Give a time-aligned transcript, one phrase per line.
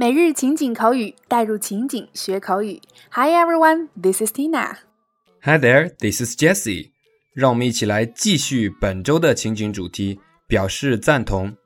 [0.00, 2.80] 每日情景口语，带入情景学口语。
[3.10, 4.76] Hi everyone, this is Tina.
[5.42, 6.92] Hi there, this is Jessie.
[7.34, 11.56] 让我们一起来继续本周的情景主题，表示赞同。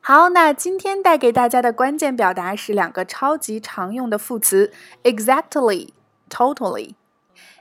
[0.00, 4.72] 好，那今天带给大家的关键表达是两个超级常用的副词
[5.04, 5.90] ：exactly,
[6.28, 6.94] totally.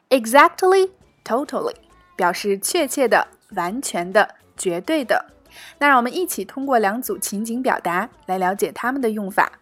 [0.09, 0.89] Exactly,
[1.23, 1.75] totally
[2.15, 5.27] 表示确切的、完全的、绝对的。
[5.77, 9.59] 那让我们一起通过两组情景表达来了解它们的用法。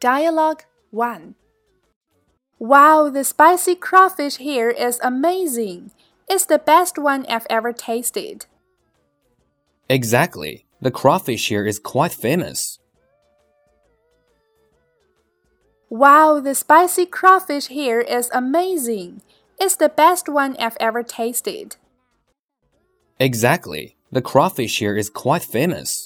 [0.00, 1.34] Dialogue 1
[2.58, 5.90] Wow, the spicy crawfish here is amazing.
[6.28, 8.44] It's the best one I've ever tasted.
[9.88, 10.66] Exactly.
[10.82, 12.78] The crawfish here is quite famous.
[15.88, 19.22] Wow, the spicy crawfish here is amazing.
[19.58, 21.76] It's the best one I've ever tasted.
[23.18, 23.96] Exactly.
[24.12, 26.05] The crawfish here is quite famous.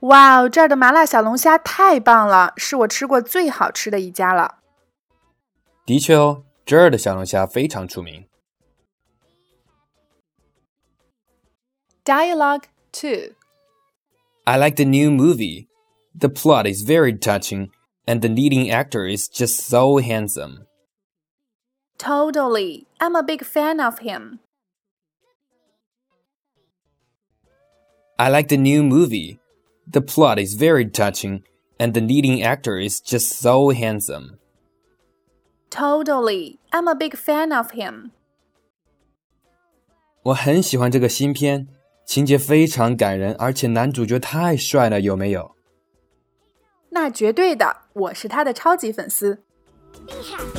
[0.00, 4.58] 哇哦，这儿的麻辣小龙虾太棒了，是我吃过最好吃的一家了。
[5.86, 8.26] 的确哦，这儿的小龙虾非常出名。
[12.04, 13.32] Dialogue 2
[14.44, 15.68] I like the new movie.
[16.18, 17.70] The plot is very touching,
[18.04, 20.66] and the leading actor is just so handsome.
[21.96, 22.86] Totally.
[22.98, 24.40] I'm a big fan of him.
[28.18, 29.38] I like the new movie.
[29.90, 31.42] The plot is very touching,
[31.78, 34.38] and the leading actor is just so handsome.
[35.70, 36.58] Totally.
[36.70, 38.10] I'm a big fan of him.
[40.22, 41.68] 我很喜欢这个新片，
[42.06, 45.54] 情节非常感人，而且男主角太帅了，有没有？
[46.90, 49.42] 那绝对的，我是他的超级粉丝。
[50.06, 50.57] Be happy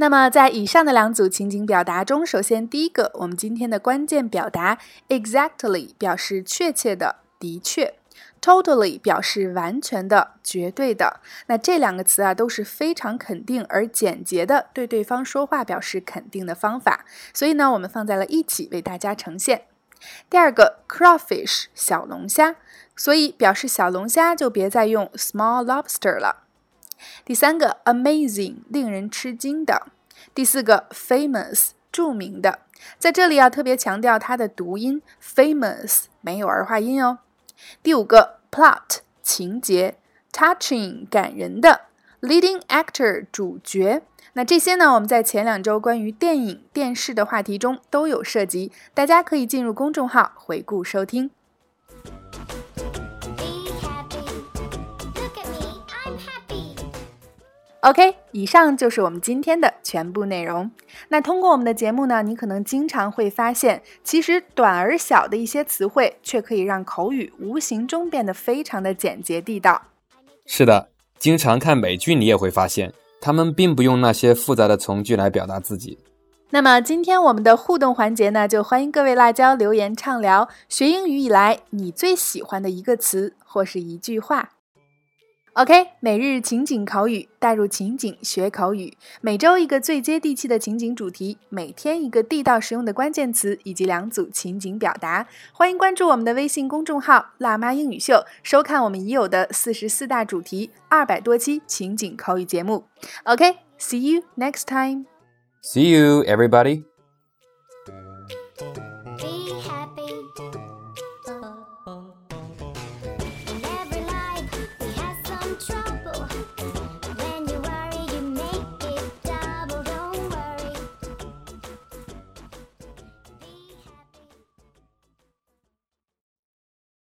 [0.00, 4.78] 那么，在以上的两组情景表达中，首先第一个，我们今天的关键表达
[5.10, 7.92] exactly 表示确切的、的确
[8.40, 11.20] ；totally 表示完全的、绝对的。
[11.48, 17.04] 那这两个词啊，都是非常肯定而简洁的对对方说话表示肯定的方法，
[17.34, 19.64] 所以呢，我们放在了一起为大家呈现。
[20.30, 22.56] 第二个 crawfish 小龙虾，
[22.96, 26.44] 所以表示小龙虾就别再用 small lobster 了。
[27.24, 29.86] 第三个 amazing 令人吃惊的，
[30.40, 32.60] 第四个 famous 著名的，
[32.98, 37.18] 在这里要特别强调它的读音 famous 没有儿化音哦。
[37.82, 39.98] 第五个 plot 情节
[40.32, 41.82] ，touching 感人的
[42.22, 44.00] ，leading actor 主角。
[44.32, 51.30] 那这些呢，我们在前两周关于电影、电视的话题中都有涉及，大家可以进入公众号回顾收听。
[57.82, 60.70] OK，以上就是我们今天的全部内容。
[61.08, 69.80] 那通过我们的节目呢，你可能经常会发现，其实短而小的一些词汇，却可以让口语无形中变得非常的简洁地道。
[70.44, 75.98] 是的，经常看美剧，你也会发现，他们并不用那些复杂的从句来表达自己。
[76.50, 84.50] 那么今天我们的互动环节呢，就欢迎各位辣椒留言畅聊学英语以来你最喜欢的一个词或是一句话。
[85.54, 95.26] OK，每日情景口语，带入情景学口语，每周一个最接地气的情景主题，每天一个地道实用的关键词以及两组情景表达。
[95.52, 102.84] 欢迎关注我们的微信公众号“辣妈英语秀”，收看我们已有的四十四大主题、二百多期情景口语节目。
[103.24, 105.06] OK，see、you next time。
[105.62, 106.89] See you, everybody.